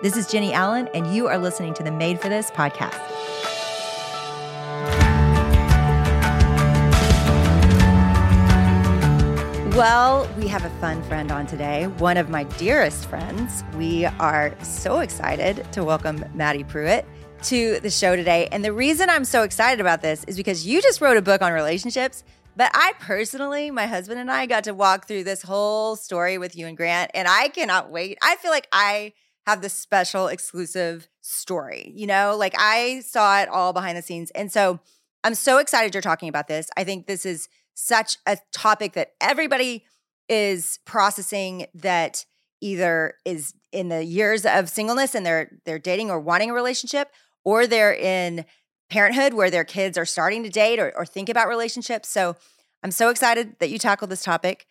[0.00, 2.96] This is Jennie Allen, and you are listening to the Made for This podcast.
[9.74, 13.64] Well, we have a fun friend on today, one of my dearest friends.
[13.74, 17.04] We are so excited to welcome Madi Prewett
[17.42, 18.46] to the show today.
[18.52, 21.42] And the reason I'm so excited about this is because you just wrote a book
[21.42, 22.22] on relationships.
[22.54, 26.54] But I personally, my husband and I got to walk through this whole story with
[26.54, 28.16] you and Grant, and I cannot wait.
[28.22, 29.12] I feel like I
[29.48, 34.30] have this special exclusive story, you know, like I saw it all behind the scenes.
[34.32, 34.78] And so
[35.24, 36.68] I'm so excited you're talking about this.
[36.76, 39.86] I think this is such a topic that everybody
[40.28, 42.26] is processing that
[42.60, 47.10] either is in the years of singleness and they're they're dating or wanting a relationship
[47.42, 48.44] or they're in
[48.90, 52.10] parenthood where their kids are starting to date or, or think about relationships.
[52.10, 52.36] So
[52.82, 54.66] I'm so excited that you tackled this topic.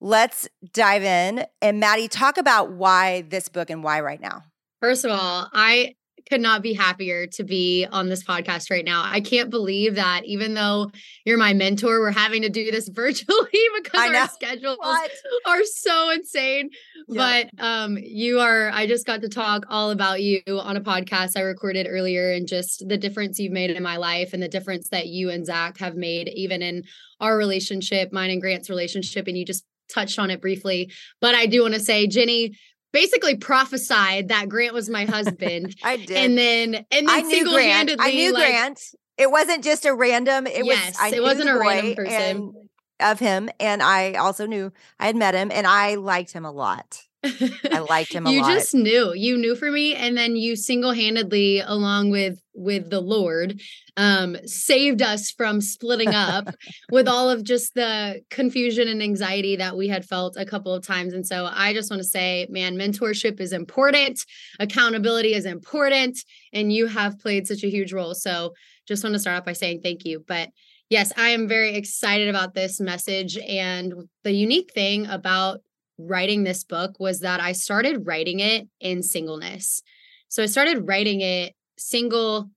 [0.00, 1.44] Let's dive in.
[1.60, 4.44] And Madi, talk about why this book and why right now.
[4.80, 5.94] First of all, I
[6.30, 9.02] could not be happier to be on this podcast right now.
[9.04, 10.90] I can't believe that even though
[11.24, 13.48] you're my mentor, we're having to do this virtually
[13.82, 15.10] because our schedules what?
[15.46, 16.70] are so insane.
[17.08, 17.44] Yeah.
[17.58, 21.36] But um you are I just got to talk all about you on a podcast
[21.36, 24.88] I recorded earlier and just the difference you've made in my life and the difference
[24.90, 26.84] that you and Zac have made even in
[27.18, 30.92] our relationship, mine and Grant's relationship and you just touched on it briefly.
[31.20, 32.56] But I do want to say Jennie
[32.92, 35.76] basically prophesied that Grant was my husband.
[35.82, 36.10] I did.
[36.10, 37.92] And then and then I knew Grant.
[37.98, 38.80] I knew like, Grant.
[39.16, 40.46] It wasn't just a random.
[40.46, 40.96] It yes, was.
[41.00, 42.52] I it wasn't a random person
[43.00, 46.50] of him, and I also knew I had met him, and I liked him a
[46.50, 47.02] lot.
[47.22, 48.50] I liked him a you lot.
[48.50, 49.12] You just knew.
[49.14, 53.60] You knew for me and then you single-handedly along with with the Lord
[53.96, 56.48] um saved us from splitting up
[56.90, 60.86] with all of just the confusion and anxiety that we had felt a couple of
[60.86, 64.24] times and so I just want to say man mentorship is important,
[64.58, 66.18] accountability is important
[66.52, 68.14] and you have played such a huge role.
[68.14, 68.54] So
[68.88, 70.24] just want to start off by saying thank you.
[70.26, 70.50] But
[70.88, 73.94] yes, I am very excited about this message and
[74.24, 75.60] the unique thing about
[76.08, 79.82] writing this book was that I started writing it in singleness.
[80.28, 82.50] So I started writing it single,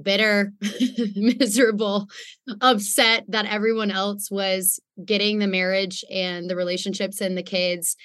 [0.00, 0.52] bitter,
[1.16, 2.06] miserable,
[2.60, 7.96] upset that everyone else was getting the marriage and the relationships and the kids.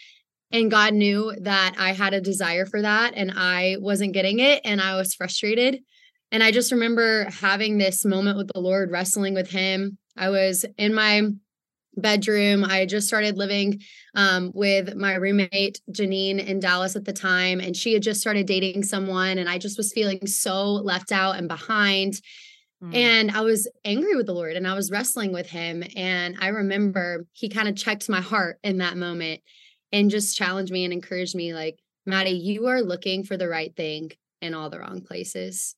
[0.52, 4.62] And God knew that I had a desire for that and I wasn't getting it
[4.64, 5.80] and I was frustrated.
[6.32, 9.98] And I just remember having this moment with the Lord, wrestling with Him.
[10.18, 11.24] I was in my
[11.98, 12.64] bedroom.
[12.64, 13.82] I just started living
[14.16, 17.60] um, with my roommate, Janine, in Dallas at the time.
[17.60, 19.38] And she had just started dating someone.
[19.38, 22.22] And I just was feeling so left out and behind.
[22.84, 22.96] Mm.
[22.96, 25.84] And I was angry with the Lord and I was wrestling with him.
[25.96, 29.42] And I remember he kind of checked my heart in that moment
[29.92, 33.76] and just challenged me and encouraged me like, Madi, you are looking for the right
[33.76, 35.76] thing in all the wrong places.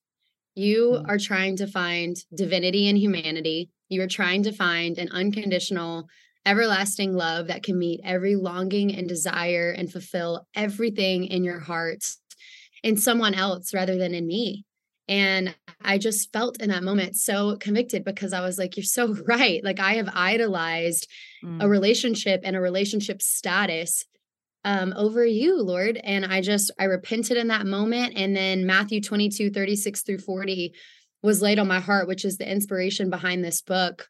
[0.57, 1.09] You mm.
[1.09, 6.09] are trying to find divinity and humanity you are trying to find an unconditional,
[6.45, 12.03] everlasting love that can meet every longing and desire and fulfill everything in your heart
[12.83, 14.65] in someone else rather than in me.
[15.09, 19.13] And I just felt in that moment so convicted because I was like, you're so
[19.27, 19.63] right.
[19.63, 21.07] Like, I have idolized
[21.43, 21.63] mm.
[21.63, 24.05] a relationship and a relationship status
[24.67, 25.97] um, over you, Lord.
[26.03, 28.13] And I just, I repented in that moment.
[28.17, 30.73] And then Matthew 22, 36 through 40
[31.23, 34.09] was laid on my heart, which is the inspiration behind this book.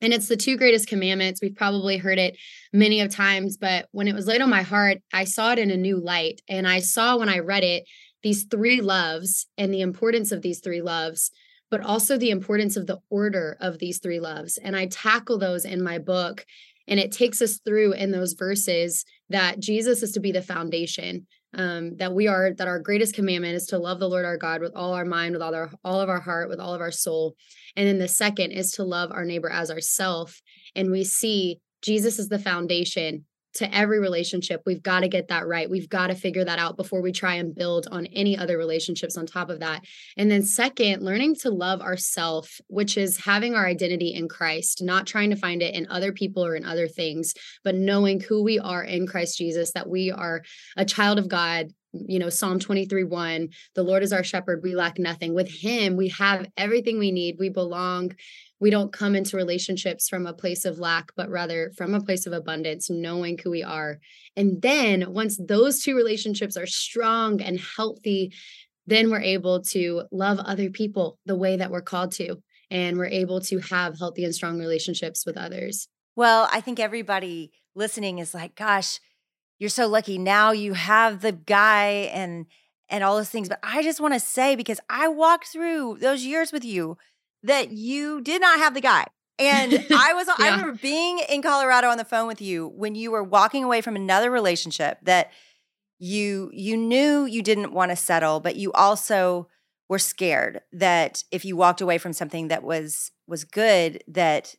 [0.00, 1.40] And it's the two greatest commandments.
[1.42, 2.38] We've probably heard it
[2.72, 5.70] many of times, but when it was laid on my heart, I saw it in
[5.70, 6.40] a new light.
[6.48, 7.84] And I saw when I read it
[8.22, 11.30] these three loves and the importance of these three loves,
[11.70, 14.56] but also the importance of the order of these three loves.
[14.56, 16.46] And I tackle those in my book.
[16.86, 21.26] And it takes us through in those verses that Jesus is to be the foundation
[21.56, 24.60] um, that we are that our greatest commandment is to love the Lord our God
[24.60, 26.90] with all our mind, with all our all of our heart, with all of our
[26.90, 27.34] soul.
[27.76, 30.40] And then the second is to love our neighbor as ourself.
[30.74, 34.62] And we see Jesus is the foundation to every relationship.
[34.66, 35.70] We've got to get that right.
[35.70, 39.16] We've got to figure that out before we try and build on any other relationships
[39.16, 39.84] on top of that.
[40.16, 45.06] And then, second, learning to love ourself, which is having our identity in Christ, not
[45.06, 48.58] trying to find it in other people or in other things, but knowing who we
[48.58, 50.42] are in Christ Jesus, that we are
[50.76, 51.70] a child of God
[52.06, 55.96] you know psalm 23 1 the lord is our shepherd we lack nothing with him
[55.96, 58.10] we have everything we need we belong
[58.64, 62.24] we don't come into relationships from a place of lack, but rather from a place
[62.24, 63.98] of abundance, knowing who we are.
[64.36, 68.32] And then once those two relationships are strong and healthy,
[68.86, 72.36] then we're able to love other people the way that we're called to.
[72.70, 75.88] And we're able to have healthy and strong relationships with others.
[76.16, 78.98] Well, I think everybody listening is like, gosh,
[79.64, 80.18] you're so lucky.
[80.18, 82.44] Now you have the guy and
[82.90, 83.48] and all those things.
[83.48, 86.98] But I just want to say, because I walked through those years with you,
[87.42, 89.06] that you did not have the guy.
[89.38, 90.34] And I was, yeah.
[90.38, 93.80] I remember being in Colorado on the phone with you when you were walking away
[93.80, 95.32] from another relationship that
[95.98, 99.48] you you knew you didn't want to settle, but you also
[99.88, 104.56] were scared that if you walked away from something that was was good, that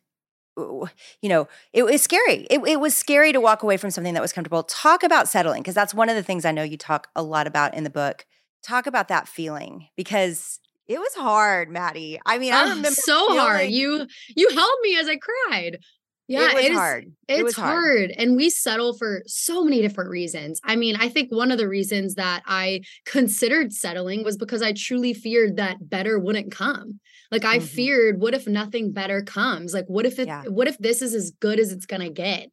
[0.56, 2.46] you know, it was scary.
[2.50, 4.62] It, it, was scary to walk away from something that was comfortable.
[4.62, 7.46] Talk about settling, because that's one of the things I know you talk a lot
[7.46, 8.26] about in the book.
[8.62, 12.18] Talk about that feeling because it was hard, Madi.
[12.24, 13.70] I mean, I oh, remember so feeling, hard.
[13.70, 15.78] You you held me as I cried.
[16.28, 17.04] Yeah, it it is, hard.
[17.28, 17.74] It's it was hard.
[17.74, 18.10] hard.
[18.18, 20.60] And we settle for so many different reasons.
[20.64, 24.72] I mean, I think one of the reasons that I considered settling was because I
[24.72, 27.00] truly feared that better wouldn't come.
[27.30, 27.66] Like I mm-hmm.
[27.66, 29.72] feared, what if nothing better comes?
[29.72, 30.44] Like what if it yeah.
[30.44, 32.50] what if this is as good as it's gonna get?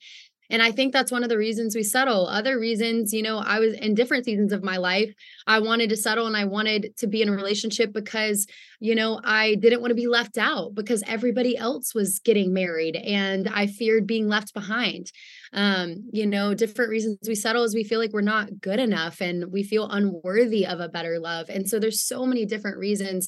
[0.50, 2.28] And I think that's one of the reasons we settle.
[2.28, 5.13] Other reasons, you know, I was in different seasons of my life.
[5.48, 8.45] I wanted to settle and I wanted to be in a relationship because,
[8.80, 12.95] you know, I didn't want to be left out because everybody else was getting married
[12.95, 15.12] and I feared being left behind.
[15.54, 19.22] Um, you know, different reasons we settle is we feel like we're not good enough
[19.22, 21.50] and we feel unworthy of a better love.
[21.50, 23.28] And so there's so many different reasons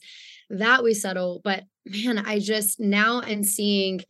[0.50, 1.42] that we settle.
[1.44, 4.02] But man, I just now am seeing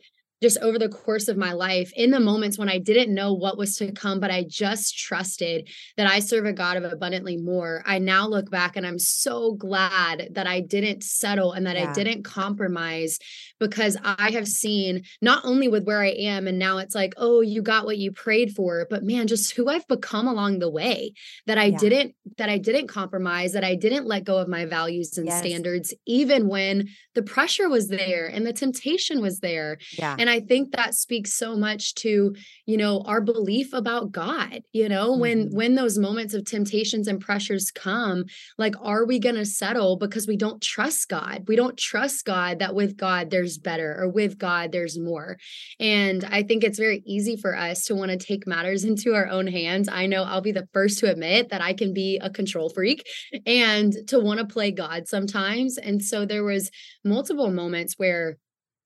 [0.42, 3.56] just over the course of my life in the moments when I didn't know what
[3.56, 7.82] was to come, but I just trusted that I serve a God of abundantly more.
[7.86, 11.90] I now look back and I'm so glad that I didn't settle and that yeah.
[11.90, 13.18] I didn't compromise
[13.58, 17.40] because I have seen not only with where I am, and now it's like, oh,
[17.40, 21.14] you got what you prayed for, but man, just who I've become along the way
[21.46, 21.78] that I yeah.
[21.78, 25.38] didn't, that I didn't compromise, that I didn't let go of my values and yes.
[25.38, 29.78] standards, even when the pressure was there and the temptation was there.
[29.98, 30.16] Yeah.
[30.18, 32.34] And I think that speaks so much to,
[32.66, 35.20] you know, our belief about God, you know, mm-hmm.
[35.20, 38.24] when when those moments of temptations and pressures come,
[38.58, 41.44] like are we going to settle because we don't trust God?
[41.46, 45.38] We don't trust God that with God there's better or with God there's more.
[45.80, 49.28] And I think it's very easy for us to want to take matters into our
[49.28, 49.88] own hands.
[49.90, 53.06] I know I'll be the first to admit that I can be a control freak
[53.44, 55.78] and to want to play God sometimes.
[55.78, 56.70] And so there was
[57.04, 58.38] multiple moments where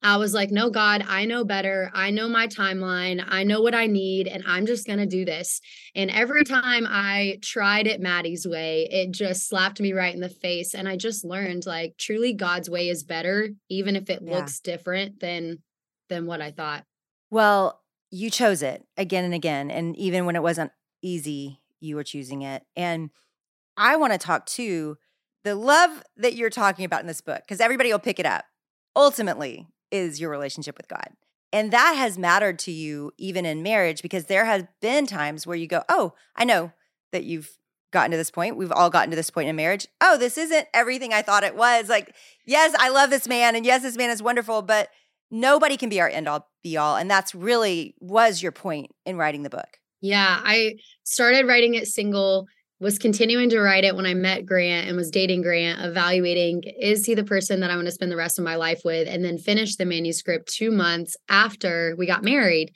[0.02, 1.90] I was like, no, God, I know better.
[1.92, 3.22] I know my timeline.
[3.26, 5.60] I know what I need, and I'm just going to do this.
[5.94, 10.30] And every time I tried it Madi's way, it just slapped me right in the
[10.30, 10.74] face.
[10.74, 14.36] And I just learned like truly God's way is better, even if it yeah.
[14.36, 15.58] looks different than
[16.08, 16.84] than what I thought.
[17.30, 17.80] Well,
[18.10, 19.70] you chose it again and again.
[19.70, 20.72] And even when it wasn't
[21.02, 22.64] easy, you were choosing it.
[22.74, 23.10] And
[23.76, 24.96] I want to talk to
[25.44, 28.44] the love that you're talking about in this book, because everybody will pick it up.
[28.96, 31.08] Ultimately, is your relationship with God.
[31.52, 35.56] And that has mattered to you even in marriage because there has been times where
[35.56, 36.72] you go, Oh, I know
[37.12, 37.56] that you've
[37.90, 38.56] gotten to this point.
[38.56, 39.88] We've all gotten to this point in marriage.
[40.00, 41.88] Oh, this isn't everything I thought it was.
[41.88, 42.14] Like,
[42.46, 44.90] yes, I love this man and yes, this man is wonderful, but
[45.30, 46.96] nobody can be our end all be all.
[46.96, 49.78] And that's really was your point in writing the book.
[50.00, 52.46] Yeah, I started writing it single
[52.80, 57.04] was continuing to write it when I met Grant and was dating Grant, evaluating is
[57.04, 59.22] he the person that I want to spend the rest of my life with, and
[59.22, 62.72] then finished the manuscript two months after we got married.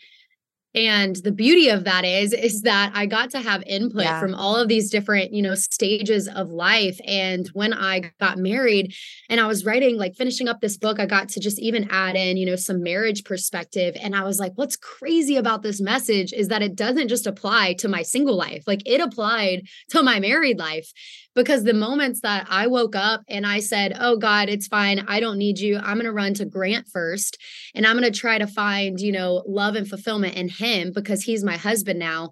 [0.74, 4.18] And the beauty of that is, is that I got to have input yeah.
[4.18, 6.98] from all of these different, you know, stages of life.
[7.06, 8.94] And when I got married
[9.28, 12.16] and I was writing, like finishing up this book, I got to just even add
[12.16, 13.96] in, you know, some marriage perspective.
[14.00, 17.74] And I was like, what's crazy about this message is that it doesn't just apply
[17.74, 20.90] to my single life, like it applied to my married life
[21.34, 25.04] because the moments that I woke up and I said, Oh God, it's fine.
[25.08, 25.78] I don't need you.
[25.78, 27.38] I'm going to run to Grant first.
[27.74, 31.22] And I'm going to try to find, you know, love and fulfillment in him because
[31.22, 32.30] he's my husband now.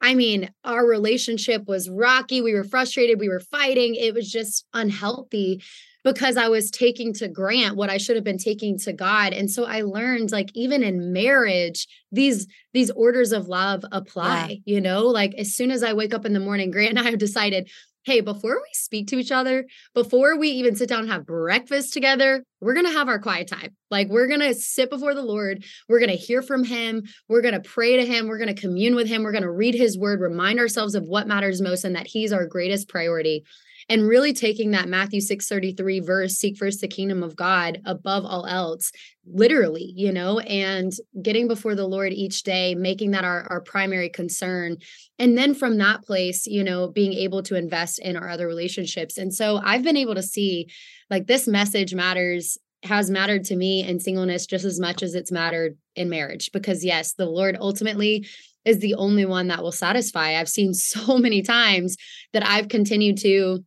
[0.00, 2.42] I mean, our relationship was rocky.
[2.42, 3.20] We were frustrated.
[3.20, 3.94] We were fighting.
[3.94, 5.62] It was just unhealthy
[6.04, 9.32] because I was taking to Grant what I should have been taking to God.
[9.32, 14.74] And so I learned like even in marriage, these these orders of love apply, yeah.
[14.74, 17.04] you know, like as soon as I wake up in the morning, Grant and I
[17.04, 17.70] have decided
[18.04, 21.92] hey, before we speak to each other, before we even sit down and have breakfast
[21.92, 23.76] together, we're going to have our quiet time.
[23.90, 25.64] Like we're going to sit before the Lord.
[25.88, 27.04] We're going to hear from him.
[27.28, 28.26] We're going to pray to him.
[28.26, 29.22] We're going to commune with him.
[29.22, 32.32] We're going to read his word, remind ourselves of what matters most and that he's
[32.32, 33.44] our greatest priority
[33.88, 38.46] and really taking that Matthew 6:33 verse seek first the kingdom of God above all
[38.46, 38.92] else
[39.24, 44.08] literally you know and getting before the Lord each day making that our our primary
[44.08, 44.76] concern
[45.18, 49.18] and then from that place you know being able to invest in our other relationships
[49.18, 50.68] and so I've been able to see
[51.10, 55.30] like this message matters has mattered to me in singleness just as much as it's
[55.30, 58.26] mattered in marriage because yes the Lord ultimately
[58.64, 60.38] is the only one that will satisfy.
[60.38, 61.96] I've seen so many times
[62.32, 63.64] that I've continued to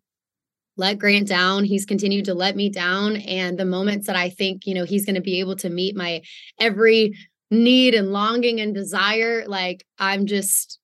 [0.77, 1.63] let Grant down.
[1.63, 3.17] He's continued to let me down.
[3.17, 5.95] And the moments that I think, you know, he's going to be able to meet
[5.95, 6.21] my
[6.59, 7.13] every
[7.51, 10.79] need and longing and desire, like I'm just,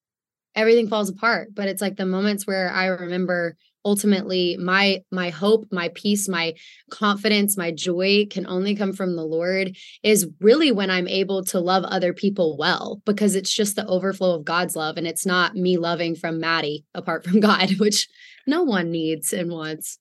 [0.55, 1.49] everything falls apart.
[1.53, 6.53] But it's like the moments where I remember ultimately my my hope my peace my
[6.89, 11.59] confidence my joy can only come from the lord is really when i'm able to
[11.59, 15.55] love other people well because it's just the overflow of god's love and it's not
[15.55, 18.07] me loving from madi apart from god which
[18.45, 19.99] no one needs and wants.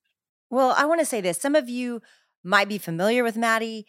[0.51, 1.39] Well, I want to say this.
[1.39, 2.03] Some of you
[2.43, 3.87] might be familiar with Madi.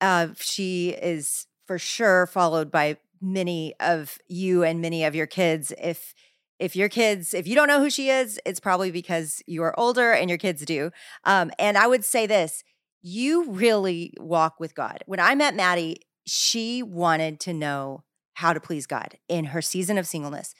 [0.00, 5.72] Uh, she is for sure followed by many of you and many of your kids.
[5.80, 6.14] If
[6.60, 9.78] if your kids, if you don't know who she is, it's probably because you are
[9.78, 10.92] older and your kids do.
[11.24, 12.62] Um, and I would say this:
[13.02, 15.02] you really walk with God.
[15.06, 19.98] When I met Madi, she wanted to know how to please God in her season
[19.98, 20.54] of singleness.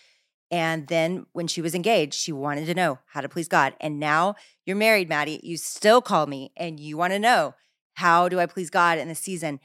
[0.54, 3.74] And then when she was engaged, she wanted to know how to please God.
[3.80, 5.40] And now you're married, Madi.
[5.42, 7.56] You still call me and you want to know
[7.94, 9.58] how do I please God in the season?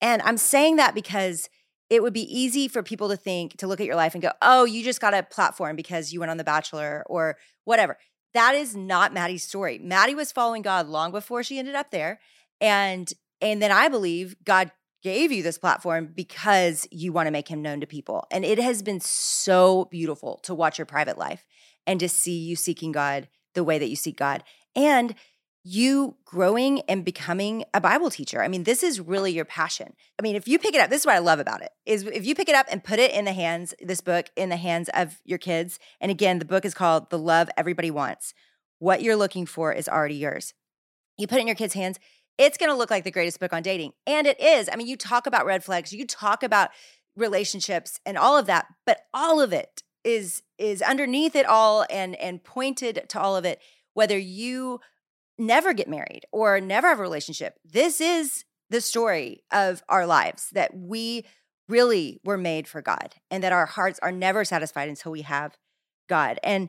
[0.00, 1.50] And I'm saying that because
[1.90, 4.30] it would be easy for people to think, to look at your life and go,
[4.40, 7.98] oh, you just got a platform because you went on The Bachelor or whatever.
[8.32, 9.78] That is not Madi's story.
[9.78, 12.20] Maddie was following God long before she ended up there.
[12.60, 14.70] And and then I believe God
[15.02, 18.26] gave you this platform because you want to make him known to people.
[18.30, 21.44] And it has been so beautiful to watch your private life
[21.86, 25.14] and to see you seeking God the way that you seek God and
[25.64, 28.42] you growing and becoming a Bible teacher.
[28.42, 29.94] I mean, this is really your passion.
[30.18, 31.70] I mean, if you pick it up, this is what I love about it.
[31.84, 34.48] Is if you pick it up and put it in the hands this book in
[34.48, 35.78] the hands of your kids.
[36.00, 38.32] And again, the book is called The Love Everybody Wants.
[38.78, 40.54] What you're looking for is already yours.
[41.18, 41.98] You put it in your kids' hands,
[42.38, 43.92] it's going to look like the greatest book on dating.
[44.06, 44.68] And it is.
[44.72, 46.70] I mean, you talk about red flags, you talk about
[47.16, 52.14] relationships and all of that, but all of it is is underneath it all and
[52.16, 53.60] and pointed to all of it
[53.94, 54.80] whether you
[55.38, 57.54] never get married or never have a relationship.
[57.64, 61.24] This is the story of our lives that we
[61.68, 65.56] really were made for God and that our hearts are never satisfied until we have
[66.08, 66.38] God.
[66.42, 66.68] And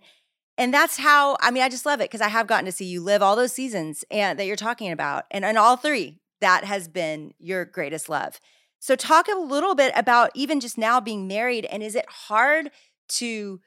[0.59, 2.85] and that's how i mean i just love it because i have gotten to see
[2.85, 6.63] you live all those seasons and that you're talking about and in all three that
[6.63, 8.39] has been your greatest love.
[8.79, 12.71] So talk a little bit about even just now being married and is it hard
[13.09, 13.59] to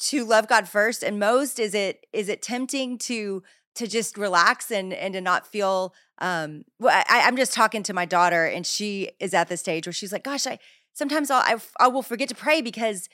[0.00, 1.58] to love god first and most?
[1.58, 3.42] Is it is it tempting to
[3.76, 7.94] to just relax and and to not feel um well I, i'm just talking to
[7.94, 10.58] my daughter and she is at the stage where she's like gosh i
[10.94, 13.08] sometimes I'll, I, I will forget to pray because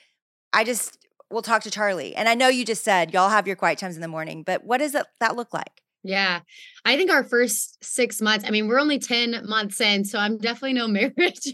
[0.55, 0.97] i just
[1.31, 2.15] we'll talk to Charlie.
[2.15, 4.65] And I know you just said y'all have your quiet times in the morning, but
[4.65, 5.83] what does that, that look like?
[6.07, 6.41] Yeah.
[6.85, 10.37] I think our first six months, I mean, we're only 10 months in, so I'm
[10.37, 11.53] definitely no marriage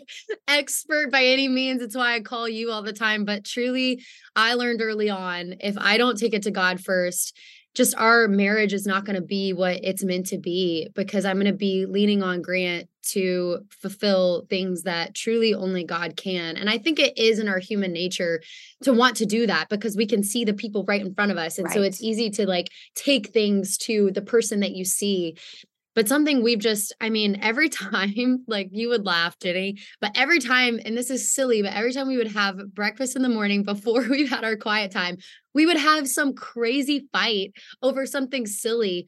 [0.49, 1.81] expert by any means.
[1.83, 3.25] It's why I call you all the time.
[3.25, 4.03] But truly,
[4.35, 7.39] I learned early on if I don't take it to God first,
[7.75, 11.37] just our marriage is not going to be what it's meant to be because I'm
[11.37, 16.57] going to be leaning on Grant to fulfill things that truly only God can.
[16.57, 18.43] And I think it is in our human nature
[18.83, 21.39] to want to do that because we can see the people right in front of
[21.39, 21.59] us.
[21.59, 21.75] And right.
[21.75, 25.37] so it's easy to like take things to the person that you see
[25.95, 30.39] but something we've just i mean every time like you would laugh jennie but every
[30.39, 33.63] time and this is silly but every time we would have breakfast in the morning
[33.63, 35.17] before we had our quiet time
[35.55, 37.53] we would have some crazy fight
[37.83, 39.07] over something silly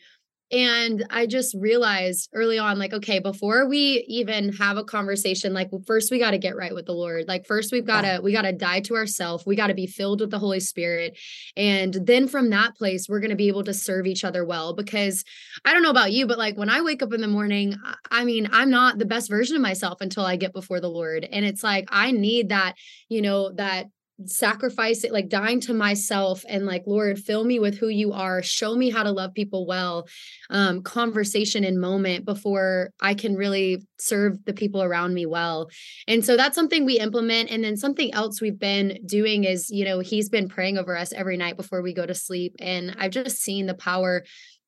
[0.52, 5.70] and I just realized early on, like, okay, before we even have a conversation, like,
[5.86, 7.26] first we got to get right with the Lord.
[7.26, 9.46] Like, first we've got to, we got to die to ourselves.
[9.46, 11.18] We got to be filled with the Holy Spirit.
[11.56, 14.74] And then from that place, we're going to be able to serve each other well.
[14.74, 15.24] Because
[15.64, 17.74] I don't know about you, but like when I wake up in the morning,
[18.10, 21.26] I mean, I'm not the best version of myself until I get before the Lord.
[21.32, 22.74] And it's like, I need that,
[23.08, 23.86] you know, that
[24.26, 28.42] sacrifice it like dying to myself and like lord fill me with who you are.
[28.42, 30.06] Show me how to love people well.
[30.50, 35.70] Um conversation and moment before i can really serve the people around me well.
[36.08, 37.50] And so that's something we implement.
[37.50, 41.12] And then something else we've been doing is you know he's been praying over us
[41.12, 42.54] every night before we go to sleep.
[42.58, 44.24] And i've just seen the power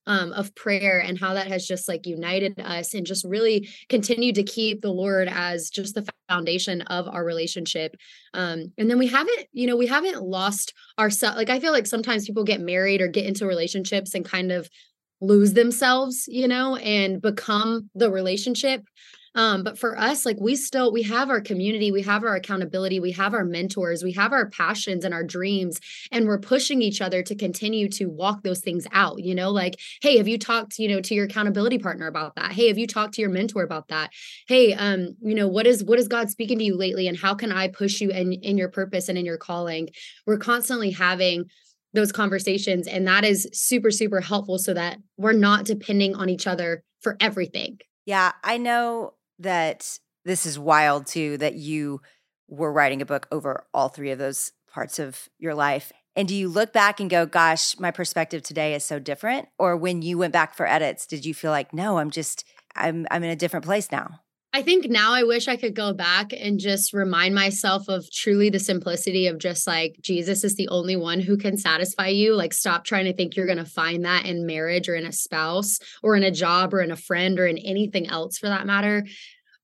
[0.07, 4.35] um, of prayer and how that has just like united us and just really continued
[4.35, 7.97] to keep the Lord as just the foundation of our relationship.
[8.33, 11.37] Um, and then we haven't, you know, we haven't lost ourselves.
[11.37, 14.69] Like I feel like sometimes people get married or get into relationships and kind of
[15.21, 18.83] lose themselves, you know, and become the relationship.
[19.35, 23.01] Um, but for us, like we still we have our community, we have our accountability,
[23.01, 25.81] we have our mentors, we have our passions and our dreams,
[26.13, 29.23] and we're pushing each other to continue to walk those things out.
[29.23, 32.53] You know, like, hey, have you talked, you know, to your accountability partner about that?
[32.53, 34.11] Hey, have you talked to your mentor about that?
[34.47, 37.35] Hey, um, you know, what is what is God speaking to you lately, and how
[37.35, 39.89] can I push you in in your purpose and in your calling?
[40.27, 41.47] We're constantly having
[41.95, 46.47] those conversations and that is super super helpful so that we're not depending on each
[46.47, 52.01] other for everything yeah i know that this is wild too that you
[52.49, 56.35] were writing a book over all three of those parts of your life and do
[56.35, 60.19] you look back and go gosh my perspective today is so different or when you
[60.19, 63.37] went back for edits did you feel like no i'm just i'm i'm in a
[63.37, 64.21] different place now
[64.55, 68.51] I think now I wish I could go back and just remind myself of truly
[68.51, 72.37] the simplicity of just like Jesus is the only one who can satisfy you.
[72.37, 75.13] Like, stop trying to think you're going to find that in marriage or in a
[75.13, 78.65] spouse or in a job or in a friend or in anything else for that
[78.65, 79.05] matter.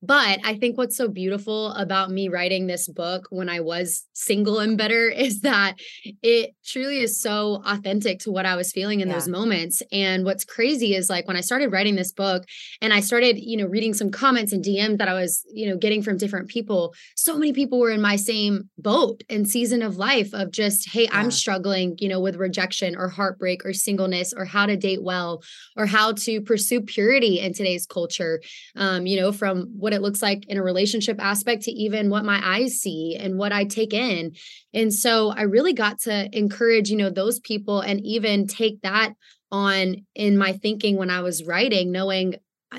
[0.02, 4.59] But I think what's so beautiful about me writing this book when I was single
[4.59, 5.78] and bitter is that
[6.23, 9.14] it truly is so authentic to what I was feeling in yeah.
[9.14, 9.83] those moments.
[9.92, 12.45] And what's crazy is like when I started writing this book
[12.80, 15.76] and I started, you know, reading some comments and DMs that I was, you know,
[15.76, 19.97] getting from different people, so many people were in my same boat and season of
[19.97, 21.11] life of just, hey, yeah.
[21.12, 25.42] I'm struggling, you know, with rejection or heartbreak or singleness or how to date well
[25.76, 28.40] or how to pursue purity in today's culture.
[28.76, 32.11] Um, you know, from what what it looks like in a relationship aspect to even
[32.11, 34.35] what my eyes see and what I take in.
[34.73, 39.14] And so I really got to encourage, you know, those people and even take that
[39.50, 42.37] on in my thinking when I was writing, knowing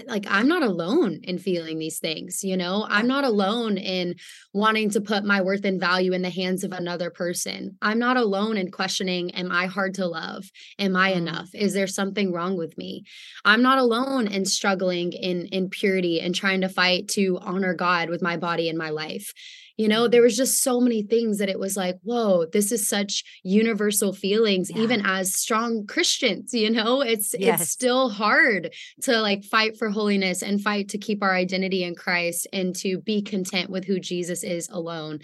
[0.07, 2.85] like I'm not alone in feeling these things, you know?
[2.89, 4.15] I'm not alone in
[4.53, 7.77] wanting to put my worth and value in the hands of another person.
[7.81, 10.49] I'm not alone in questioning am I hard to love?
[10.79, 11.27] Am I mm-hmm.
[11.27, 11.49] enough?
[11.53, 13.03] Is there something wrong with me?
[13.43, 18.09] I'm not alone in struggling in in purity and trying to fight to honor God
[18.09, 19.33] with my body and my life
[19.77, 22.87] you know there was just so many things that it was like whoa this is
[22.87, 24.81] such universal feelings yeah.
[24.81, 27.61] even as strong christians you know it's yes.
[27.61, 31.95] it's still hard to like fight for holiness and fight to keep our identity in
[31.95, 35.19] christ and to be content with who jesus is alone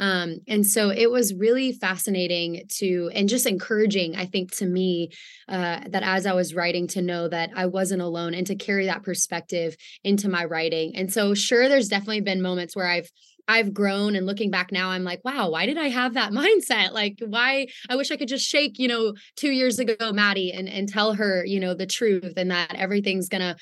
[0.00, 5.10] um, and so it was really fascinating to and just encouraging, I think, to me,
[5.46, 8.86] uh, that as I was writing, to know that I wasn't alone and to carry
[8.86, 10.96] that perspective into my writing.
[10.96, 13.10] And so, sure, there's definitely been moments where I've
[13.48, 16.92] I've grown and looking back now, I'm like, wow, why did I have that mindset?
[16.92, 20.68] Like, why I wish I could just shake, you know, two years ago, Madi, and
[20.68, 23.56] and tell her, you know, the truth and that everything's gonna,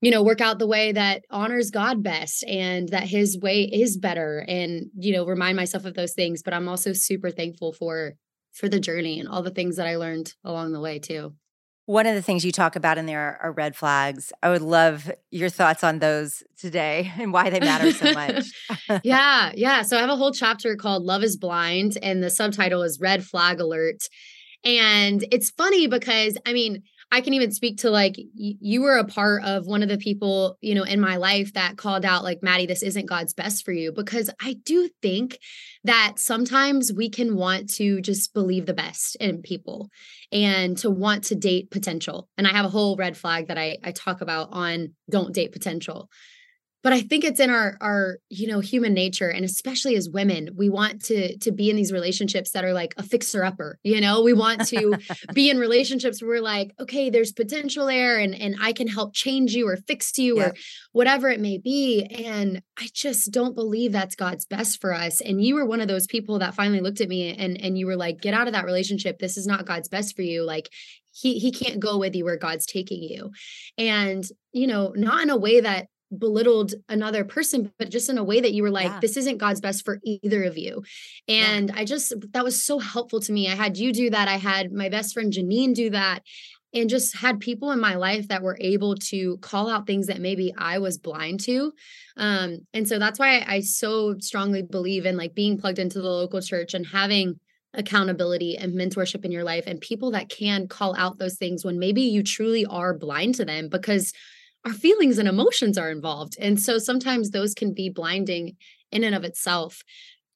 [0.00, 3.96] you know, work out the way that honors God best and that his way is
[3.96, 4.44] better.
[4.48, 6.42] And, you know, remind myself of those things.
[6.42, 8.14] But I'm also super thankful for
[8.52, 11.34] for the journey and all the things that I learned along the way too.
[11.86, 14.32] One of the things you talk about in there are red flags.
[14.42, 18.46] I would love your thoughts on those today and why they matter so much.
[19.04, 19.82] yeah, yeah.
[19.82, 23.24] So I have a whole chapter called Love is Blind, and the subtitle is Red
[23.24, 24.08] Flag Alert.
[24.64, 28.96] And it's funny because, I mean, I can even speak to like y- you were
[28.96, 32.24] a part of one of the people, you know, in my life that called out
[32.24, 35.38] like Madi, this isn't God's best for you because I do think
[35.84, 39.90] that sometimes we can want to just believe the best in people
[40.32, 42.30] and to want to date potential.
[42.38, 45.52] And I have a whole red flag that I I talk about on don't date
[45.52, 46.08] potential
[46.82, 50.50] but i think it's in our our you know human nature and especially as women
[50.56, 54.00] we want to to be in these relationships that are like a fixer upper you
[54.00, 54.22] know?
[54.22, 54.98] We want to
[55.34, 59.14] be in relationships where we're like okay there's potential there and and i can help
[59.14, 60.54] change you or fix you or
[60.92, 65.42] whatever it may be and i just don't believe that's god's best for us and
[65.42, 67.96] you were one of those people that finally looked at me and and you were
[67.96, 70.68] like get out of that relationship this is not god's best for you like
[71.12, 73.30] he he can't go with you where god's taking you
[73.76, 78.24] and you know not in a way that belittled another person but just in a
[78.24, 79.00] way that you were like yeah.
[79.00, 80.82] this isn't god's best for either of you
[81.28, 81.80] and yeah.
[81.80, 84.72] i just that was so helpful to me i had you do that i had
[84.72, 86.22] my best friend janine do that
[86.74, 90.20] and just had people in my life that were able to call out things that
[90.20, 91.72] maybe i was blind to
[92.16, 96.08] um and so that's why i so strongly believe in like being plugged into the
[96.08, 97.38] local church and having
[97.74, 101.78] accountability and mentorship in your life and people that can call out those things when
[101.78, 104.12] maybe you truly are blind to them because
[104.64, 106.36] our feelings and emotions are involved.
[106.38, 108.56] And so sometimes those can be blinding
[108.90, 109.82] in and of itself.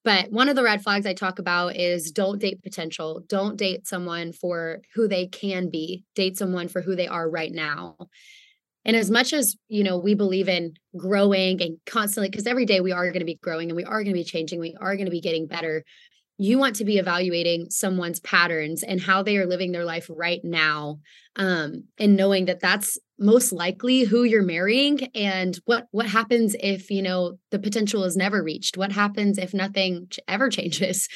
[0.05, 3.23] But one of the red flags I talk about is don't date potential.
[3.29, 6.05] Don't date someone for who they can be.
[6.15, 7.97] Date someone for who they are right now.
[8.85, 12.81] And as much as, you know, we believe in growing and constantly because every day
[12.81, 14.95] we are going to be growing and we are going to be changing, we are
[14.95, 15.83] going to be getting better.
[16.39, 20.41] You want to be evaluating someone's patterns and how they are living their life right
[20.45, 20.99] now
[21.37, 26.91] um, and knowing that that's most likely who you're marrying and what what happens if
[26.91, 28.77] you know the potential is never reached?
[28.77, 31.09] What happens if nothing ever changes?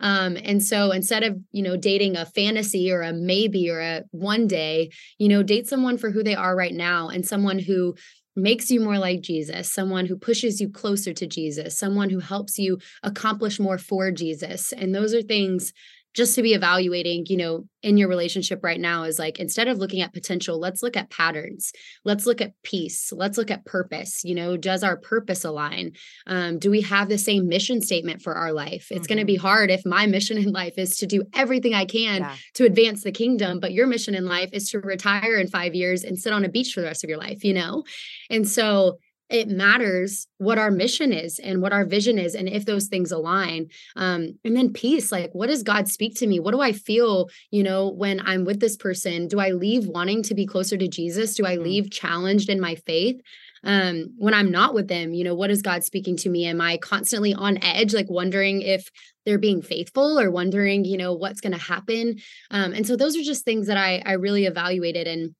[0.00, 4.02] Um, and so instead of you know dating a fantasy or a maybe or a
[4.12, 7.94] one day you know date someone for who they are right now and someone who
[8.38, 12.58] makes you more like Jesus, someone who pushes you closer to Jesus, someone who helps
[12.58, 14.72] you accomplish more for Jesus.
[14.72, 15.72] And those are things
[16.14, 19.78] just to be evaluating, you know, in your relationship right now is like instead of
[19.78, 21.72] looking at potential, let's look at patterns.
[22.04, 23.12] Let's look at peace.
[23.12, 24.24] Let's look at purpose.
[24.24, 25.92] You know, does our purpose align?
[26.26, 28.88] Um, do we have the same mission statement for our life?
[28.90, 29.06] It's mm-hmm.
[29.06, 32.22] going to be hard if my mission in life is to do everything I can
[32.22, 32.34] yeah.
[32.54, 36.02] to advance the kingdom, but your mission in life is to retire in five years
[36.02, 37.84] and sit on a beach for the rest of your life, you know?
[38.28, 38.98] And so
[39.30, 43.12] it matters what our mission is and what our vision is and if those things
[43.12, 46.40] align um, and then peace like what does god speak to me?
[46.40, 49.28] What do i feel you know when i'm with this person?
[49.28, 51.34] Do i leave wanting to be closer to jesus?
[51.34, 51.62] Do i mm.
[51.62, 53.20] leave challenged in my faith?
[53.64, 56.46] Um when i'm not with them you know what is god speaking to me?
[56.46, 58.90] Am i constantly on edge like wondering if
[59.26, 62.18] they're being faithful or wondering you know what's going to happen?
[62.50, 65.34] Um and so those are just things that i i really evaluated and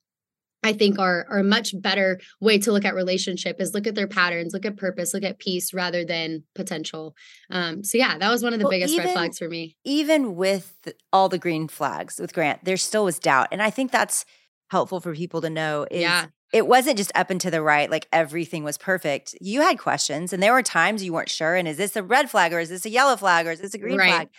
[0.63, 3.95] I think are are a much better way to look at relationship is look at
[3.95, 7.15] their patterns, look at purpose, look at peace rather than potential.
[7.49, 9.77] Um, so yeah, that was one of the well, biggest even, red flags for me.
[9.83, 13.91] Even with all the green flags with Grant, there still was doubt, and I think
[13.91, 14.25] that's
[14.69, 15.87] helpful for people to know.
[15.89, 16.27] Is yeah.
[16.51, 19.35] It wasn't just up and to the right, like everything was perfect.
[19.39, 21.55] You had questions, and there were times you weren't sure.
[21.55, 23.75] And is this a red flag, or is this a yellow flag, or is this
[23.75, 24.09] a green right.
[24.09, 24.29] flag?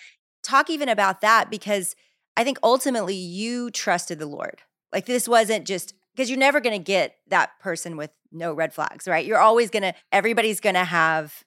[0.42, 1.94] Talk even about that because
[2.36, 4.62] I think ultimately you trusted the Lord.
[4.92, 8.74] Like this wasn't just because you're never going to get that person with no red
[8.74, 9.24] flags, right?
[9.24, 11.44] You're always going to everybody's going to have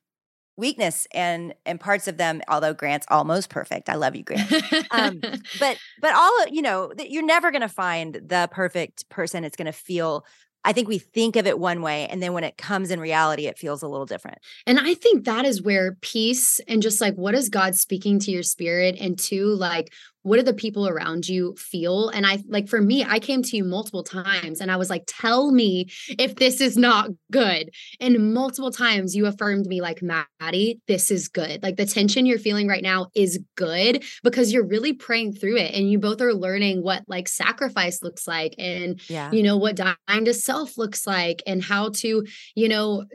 [0.57, 4.51] weakness and and parts of them although grant's almost perfect i love you grant
[4.91, 5.19] um,
[5.59, 9.65] but but all you know you're never going to find the perfect person it's going
[9.65, 10.23] to feel
[10.65, 13.47] I think we think of it one way, and then when it comes in reality,
[13.47, 14.37] it feels a little different.
[14.65, 18.31] And I think that is where peace and just like what is God speaking to
[18.31, 19.91] your spirit, and two, like
[20.23, 22.09] what do the people around you feel?
[22.09, 25.03] And i like for me i came to you multiple times and i was like
[25.07, 27.71] tell me if this is not good.
[27.99, 31.61] And multiple times you affirmed me like madi this is good.
[31.63, 35.73] Like the tension you're feeling right now is good because you're really praying through it
[35.73, 39.31] and you both are learning what like sacrifice looks like and yeah.
[39.31, 43.05] you know what dying to self looks like and how to you know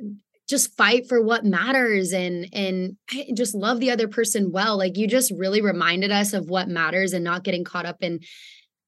[0.48, 2.96] just fight for what matters and and
[3.34, 4.78] just love the other person well.
[4.78, 8.20] Like you just really reminded us of what matters and not getting caught up in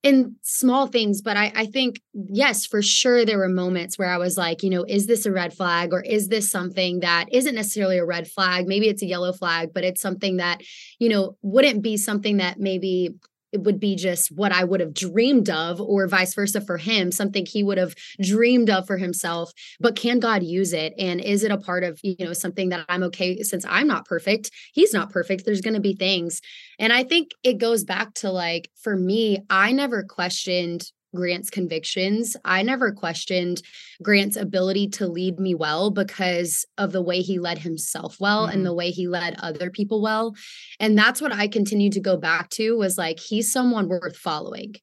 [0.03, 1.21] in small things.
[1.21, 4.71] But I, I think yes for sure there were moments where i was like you
[4.71, 8.27] know is this a red flag or is this something that isn't necessarily a red
[8.27, 8.67] flag?
[8.67, 10.63] Maybe it's a yellow flag but it's something that
[10.99, 13.11] you know wouldn't be something that maybe
[13.53, 17.13] it would be just what I would have dreamed of, or vice versa for him,
[17.13, 19.53] something he would have dreamed of for himself.
[19.79, 20.95] But can God use it?
[20.99, 24.07] And is it a part of, you know, something that I'm okay since I'm not
[24.07, 24.51] perfect?
[24.73, 25.45] He's not perfect.
[25.45, 26.41] There's going to be things.
[26.79, 32.37] And I think it goes back to like, for me, I never questioned Grant's convictions.
[32.45, 33.63] I never questioned
[34.03, 38.57] Grant's ability to lead me well because of the way he led himself well mm-hmm.
[38.57, 40.35] and the way he led other people well.
[40.79, 44.75] And that's what I continued to go back to was like, he's someone worth following.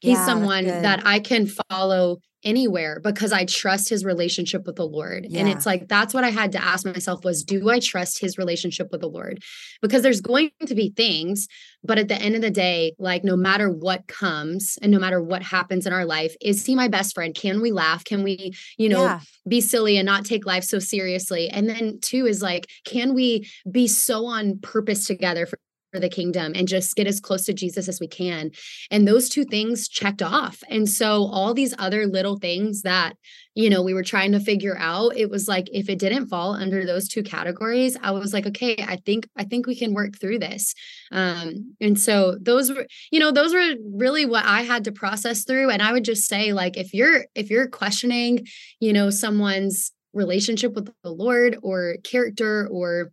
[0.00, 4.86] He's yeah, someone that I can follow anywhere because I trust his relationship with the
[4.86, 5.26] Lord.
[5.28, 5.40] Yeah.
[5.40, 8.38] And it's like that's what I had to ask myself was do I trust his
[8.38, 9.42] relationship with the Lord?
[9.82, 11.48] Because there's going to be things,
[11.82, 15.20] but at the end of the day, like no matter what comes and no matter
[15.20, 17.34] what happens in our life, is he my best friend?
[17.34, 18.04] Can we laugh?
[18.04, 19.20] Can we, you know, yeah.
[19.48, 21.48] be silly and not take life so seriously?
[21.48, 25.58] And then two is like can we be so on purpose together for
[25.96, 28.50] for the kingdom and just get as close to Jesus as we can.
[28.90, 30.62] And those two things checked off.
[30.68, 33.14] And so all these other little things that,
[33.54, 36.52] you know, we were trying to figure out, it was like if it didn't fall
[36.52, 40.20] under those two categories, I was like, okay, I think I think we can work
[40.20, 40.74] through this.
[41.12, 45.44] Um and so those were, you know, those were really what I had to process
[45.44, 48.46] through and I would just say like if you're if you're questioning,
[48.80, 53.12] you know, someone's relationship with the Lord or character or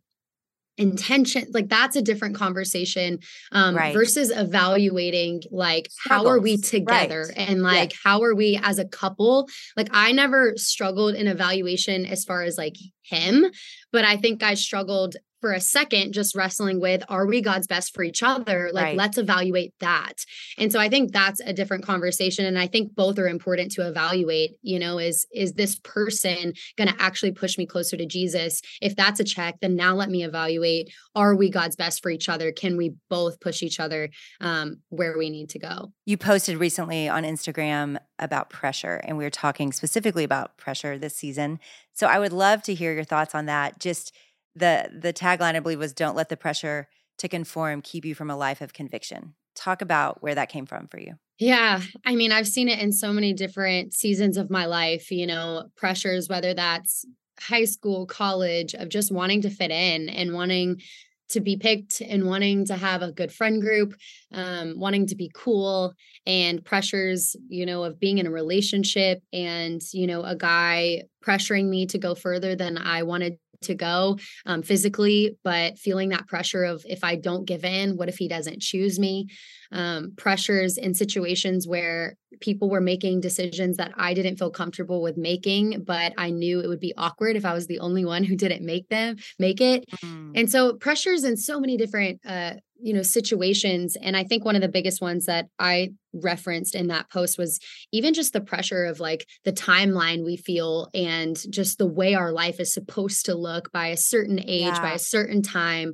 [0.77, 3.19] intention like that's a different conversation
[3.51, 3.93] um right.
[3.93, 6.25] versus evaluating like Struggles.
[6.25, 7.49] how are we together right.
[7.49, 7.99] and like yes.
[8.03, 12.57] how are we as a couple like i never struggled in evaluation as far as
[12.57, 13.45] like him
[13.91, 17.93] but i think i struggled for a second just wrestling with are we God's best
[17.93, 18.69] for each other?
[18.71, 18.97] Like, right.
[18.97, 20.13] let's evaluate that.
[20.57, 22.45] And so I think that's a different conversation.
[22.45, 24.51] And I think both are important to evaluate.
[24.61, 28.61] You know, is is this person going to actually push me closer to Jesus?
[28.81, 32.29] If that's a check, then now let me evaluate are we God's best for each
[32.29, 32.53] other?
[32.53, 35.91] Can we both push each other um, where we need to go?
[36.05, 41.17] You posted recently on Instagram about pressure, and we were talking specifically about pressure this
[41.17, 41.59] season.
[41.91, 43.79] So I would love to hear your thoughts on that.
[43.79, 44.15] Just
[44.55, 46.87] the the tagline I believe was "Don't let the pressure
[47.19, 50.87] to conform keep you from a life of conviction." Talk about where that came from
[50.87, 51.15] for you.
[51.39, 55.11] Yeah, I mean, I've seen it in so many different seasons of my life.
[55.11, 57.05] You know, pressures whether that's
[57.39, 60.81] high school, college, of just wanting to fit in and wanting
[61.29, 63.95] to be picked and wanting to have a good friend group,
[64.33, 65.93] um, wanting to be cool,
[66.27, 71.69] and pressures, you know, of being in a relationship and, you know, a guy pressuring
[71.69, 76.63] me to go further than I wanted to go um, physically, but feeling that pressure
[76.63, 79.27] of if I don't give in, what if he doesn't choose me?
[79.71, 85.17] Um, pressures in situations where people were making decisions that I didn't feel comfortable with
[85.17, 88.35] making, but I knew it would be awkward if I was the only one who
[88.35, 89.85] didn't make them make it.
[90.03, 90.31] Mm.
[90.35, 94.55] And so pressures in so many different uh, you know situations and i think one
[94.55, 97.59] of the biggest ones that i referenced in that post was
[97.91, 102.31] even just the pressure of like the timeline we feel and just the way our
[102.31, 104.81] life is supposed to look by a certain age yeah.
[104.81, 105.93] by a certain time.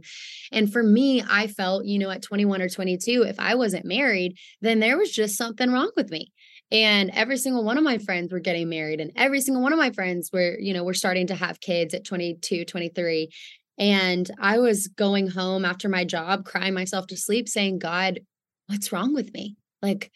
[0.51, 4.37] And for me i felt you know at 21 or 22 if i wasn't married
[4.61, 6.31] then there was just something wrong with me.
[6.71, 9.79] And every single one of my friends were getting married and every single one of
[9.79, 13.29] my friends were you know were starting to have kids at 22 23
[13.79, 18.19] and I was going home after my job, crying myself to sleep, saying, God,
[18.67, 19.55] what's wrong with me?
[19.81, 20.11] Like,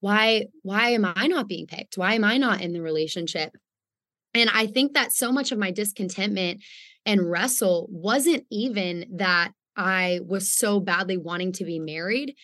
[0.00, 1.96] why, why am I not being picked?
[1.96, 3.56] Why am I not in the relationship?
[4.34, 6.62] And I think that so much of my discontentment
[7.06, 12.34] and wrestle wasn't even that I was so badly wanting to be married,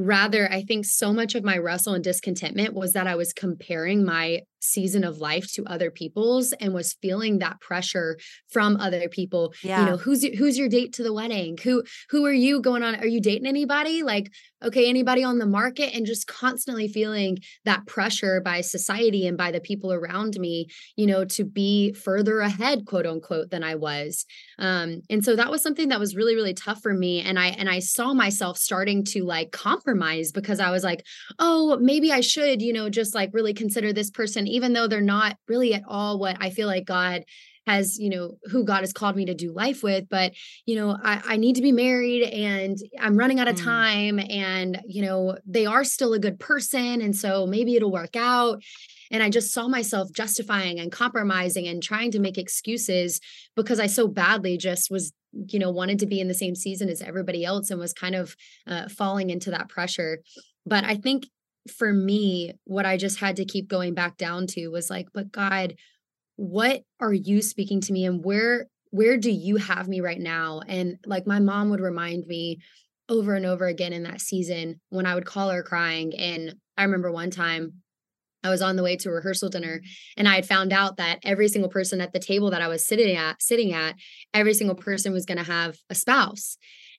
[0.00, 4.04] Rather, I think so much of my wrestle and discontentment was that I was comparing
[4.04, 8.18] my season of life to other people's and was feeling that pressure
[8.50, 9.52] from other people.
[9.62, 9.80] Yeah.
[9.80, 11.58] You know, who's who's your date to the wedding?
[11.62, 12.96] Who who are you going on?
[12.96, 14.02] Are you dating anybody?
[14.02, 14.30] Like,
[14.64, 15.94] okay, anybody on the market?
[15.94, 20.66] And just constantly feeling that pressure by society and by the people around me,
[20.96, 24.24] you know, to be further ahead, quote unquote, than I was.
[24.58, 27.20] Um, and so that was something that was really, really tough for me.
[27.20, 31.04] And I and I saw myself starting to like compromise because I was like,
[31.38, 35.00] oh, maybe I should, you know, just like really consider this person, even though they're
[35.00, 37.24] not really at all what I feel like God
[37.66, 40.32] has you know who god has called me to do life with but
[40.64, 43.62] you know i, I need to be married and i'm running out of mm.
[43.62, 48.16] time and you know they are still a good person and so maybe it'll work
[48.16, 48.62] out
[49.10, 53.20] and I just saw myself justifying and compromising and trying to make excuses
[53.56, 56.88] because I so badly just was, you know, wanted to be in the same season
[56.88, 60.18] as everybody else and was kind of uh, falling into that pressure.
[60.66, 61.24] But I think
[61.70, 65.32] for me, what I just had to keep going back down to was like, but
[65.32, 65.74] God,
[66.36, 70.62] what are you speaking to me and where where do you have me right now?
[70.66, 72.58] And like my mom would remind me
[73.08, 76.84] over and over again in that season when I would call her crying and I
[76.84, 77.74] remember one time
[78.44, 79.80] I was on the way to rehearsal dinner
[80.16, 82.86] and I had found out that every single person at the table that I was
[82.86, 83.94] sitting at sitting at
[84.32, 86.56] every single person was going to have a spouse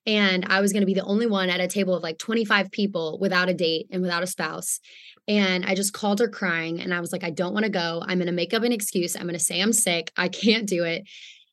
[0.10, 2.72] and I was going to be the only one at a table of like 25
[2.72, 4.80] people without a date and without a spouse
[5.28, 8.04] and I just called her crying and I was like I don't want to go
[8.06, 10.68] I'm going to make up an excuse I'm going to say I'm sick I can't
[10.68, 11.08] do it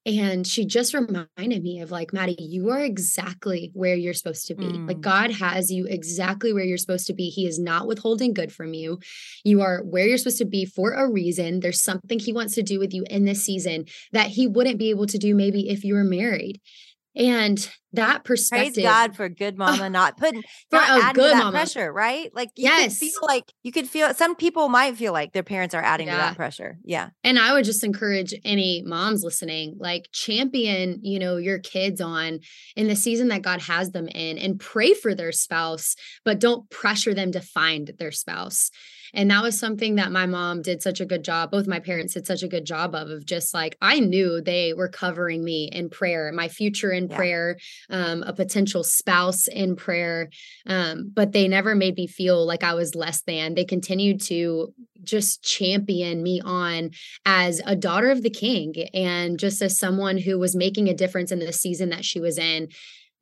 [0.07, 4.55] and she just reminded me of like, Madi, you are exactly where you're supposed to
[4.55, 4.64] be.
[4.64, 4.87] Mm.
[4.87, 7.29] Like, God has you exactly where you're supposed to be.
[7.29, 9.01] He is not withholding good from you.
[9.42, 11.59] You are where you're supposed to be for a reason.
[11.59, 14.90] There's something He wants to do with you in this season that He wouldn't be
[14.90, 16.61] able to do maybe if you were married.
[17.16, 18.74] And that perspective.
[18.74, 21.50] Praise God for good mama, not putting for not adding good to that mama.
[21.52, 22.31] pressure, right?
[22.35, 22.98] Like you yes.
[22.98, 26.14] feel like you could feel some people might feel like their parents are adding yeah.
[26.14, 26.79] to that pressure.
[26.85, 27.11] Yeah.
[27.24, 32.40] And I would just encourage any moms listening, like champion, you know, your kids on
[32.76, 36.68] in the season that God has them in and pray for their spouse, but don't
[36.70, 38.70] pressure them to find their spouse.
[39.16, 41.50] And that was something that my mom did such a good job.
[41.50, 44.74] Both my parents did such a good job of, of just like, I knew they
[44.74, 47.16] were covering me in prayer, my future in yeah.
[47.16, 47.57] prayer,
[47.88, 50.29] um, a potential spouse in prayer.
[50.66, 53.55] Um, but they never made me feel like I was less than.
[53.55, 56.90] They continued to just champion me on
[57.24, 61.33] as a daughter of the king and just as someone who was making a difference
[61.33, 62.68] in the season that she was in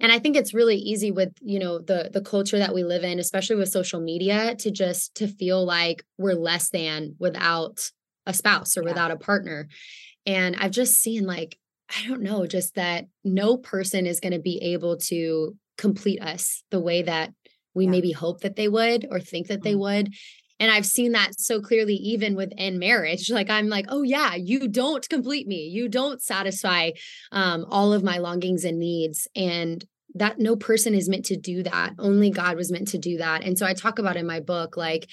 [0.01, 3.05] and i think it's really easy with you know the the culture that we live
[3.05, 7.91] in especially with social media to just to feel like we're less than without
[8.27, 8.89] a spouse or yeah.
[8.89, 9.69] without a partner
[10.27, 11.59] and i've just seen like
[11.97, 16.63] i don't know just that no person is going to be able to complete us
[16.71, 17.33] the way that
[17.75, 17.91] we yeah.
[17.91, 19.65] maybe hope that they would or think that mm-hmm.
[19.65, 20.15] they would
[20.65, 23.31] and I've seen that so clearly, even within marriage.
[23.31, 25.67] Like, I'm like, oh, yeah, you don't complete me.
[25.67, 26.93] You don't satisfy
[27.33, 29.29] um, all of my longings and needs.
[29.37, 31.93] And that no person is meant to do that.
[31.99, 33.45] Only God was meant to do that.
[33.45, 35.07] And so I talk about in my book, like,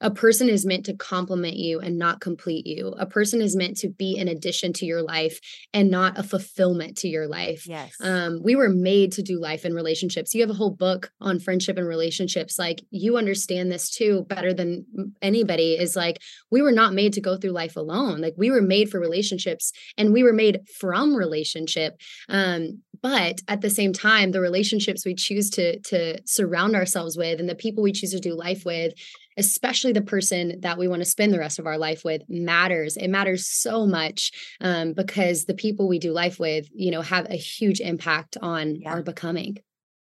[0.00, 2.94] a person is meant to complement you and not complete you.
[2.98, 5.40] A person is meant to be an addition to your life
[5.72, 7.66] and not a fulfillment to your life.
[7.66, 7.94] Yes.
[8.02, 10.34] Um, we were made to do life in relationships.
[10.34, 12.58] You have a whole book on friendship and relationships.
[12.58, 14.84] Like you understand this too better than
[15.22, 18.20] anybody is like, we were not made to go through life alone.
[18.20, 21.98] Like we were made for relationships and we were made from relationship.
[22.28, 27.40] Um, but at the same time, the relationships we choose to, to surround ourselves with
[27.40, 28.92] and the people we choose to do life with
[29.36, 32.96] especially the person that we want to spend the rest of our life with matters.
[32.96, 37.26] It matters so much um, because the people we do life with you know have
[37.30, 38.90] a huge impact on yeah.
[38.90, 39.58] our becoming.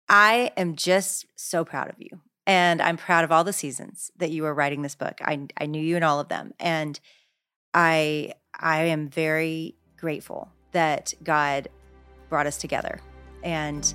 [0.08, 4.30] I am just so proud of you and i'm proud of all the seasons that
[4.30, 5.20] you were writing this book.
[5.22, 6.98] I, I knew you in all of them and
[7.74, 11.68] i i am very grateful that god
[12.28, 13.00] brought us together
[13.44, 13.94] and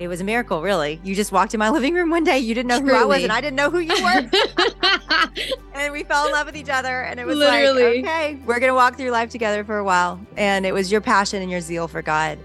[0.00, 0.98] it was a miracle, really.
[1.04, 2.38] You just walked in my living room one day.
[2.38, 2.94] You didn't know Truly.
[2.94, 4.30] who I was, and I didn't know who you were.
[5.74, 7.02] and we fell in love with each other.
[7.02, 8.02] And it was Literally.
[8.02, 10.18] like, okay, we're going to walk through life together for a while.
[10.38, 12.38] And it was your passion and your zeal for God,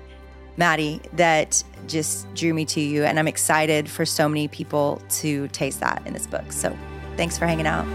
[0.58, 3.06] Madi, that just drew me to you.
[3.06, 6.52] And I'm excited for so many people to taste that in this book.
[6.52, 6.78] So
[7.16, 7.86] thanks for hanging out.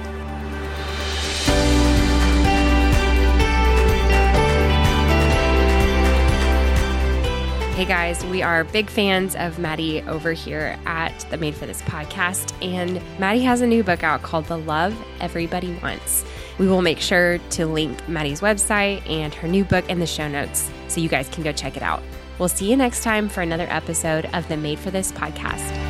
[7.81, 11.81] Hey guys, we are big fans of Madi over here at the Made for This
[11.81, 12.53] podcast.
[12.62, 16.23] And Madi has a new book out called The Love Everybody Wants.
[16.59, 20.29] We will make sure to link Madi's website and her new book in the show
[20.29, 22.03] notes so you guys can go check it out.
[22.38, 25.89] We'll see you next time for another episode of the Made for This podcast.